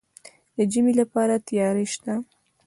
[0.55, 2.13] د ژمي لپاره تیاری شته؟